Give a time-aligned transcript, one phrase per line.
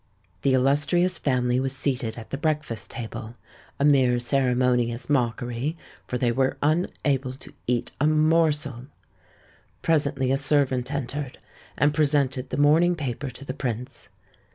[0.41, 5.77] The illustrious family was seated at the breakfast table—a mere ceremonious mockery,
[6.07, 8.87] for they were unable to eat a morsel.
[9.83, 11.37] Presently a servant entered,
[11.77, 14.09] and presented the morning paper to the Prince.